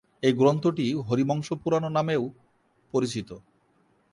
এই 0.23 0.33
গ্রন্থটি 0.33 0.85
হরিবংশ 1.07 1.47
পুরাণ 1.53 1.83
নামেও 1.87 2.23
পরিচিত। 2.93 3.29